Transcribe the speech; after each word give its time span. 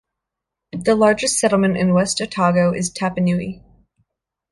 The 0.73 0.95
largest 0.95 1.37
settlement 1.39 1.77
in 1.77 1.93
West 1.93 2.19
Otago 2.19 2.73
is 2.73 2.89
Tapanui. 2.91 3.61